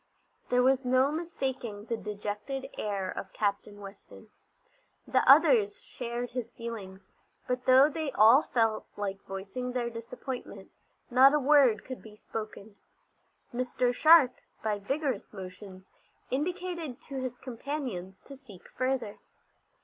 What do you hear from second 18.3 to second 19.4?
seek further.